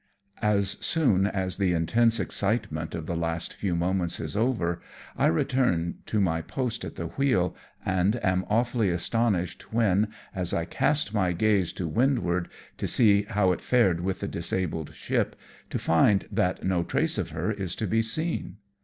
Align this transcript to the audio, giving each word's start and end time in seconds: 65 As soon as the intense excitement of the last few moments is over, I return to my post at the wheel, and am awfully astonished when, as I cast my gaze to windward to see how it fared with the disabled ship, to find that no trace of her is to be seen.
65 0.37 0.53
As 0.57 0.69
soon 0.83 1.27
as 1.27 1.57
the 1.57 1.73
intense 1.73 2.19
excitement 2.19 2.95
of 2.95 3.05
the 3.05 3.15
last 3.15 3.53
few 3.53 3.75
moments 3.75 4.19
is 4.19 4.35
over, 4.35 4.81
I 5.15 5.27
return 5.27 5.99
to 6.07 6.19
my 6.19 6.41
post 6.41 6.83
at 6.83 6.95
the 6.95 7.05
wheel, 7.05 7.55
and 7.85 8.15
am 8.25 8.43
awfully 8.49 8.89
astonished 8.89 9.71
when, 9.71 10.07
as 10.33 10.55
I 10.55 10.65
cast 10.65 11.13
my 11.13 11.33
gaze 11.33 11.71
to 11.73 11.87
windward 11.87 12.49
to 12.77 12.87
see 12.87 13.25
how 13.29 13.51
it 13.51 13.61
fared 13.61 14.01
with 14.01 14.21
the 14.21 14.27
disabled 14.27 14.95
ship, 14.95 15.35
to 15.69 15.77
find 15.77 16.27
that 16.31 16.63
no 16.63 16.81
trace 16.83 17.19
of 17.19 17.29
her 17.29 17.51
is 17.51 17.75
to 17.75 17.85
be 17.85 18.01
seen. 18.01 18.57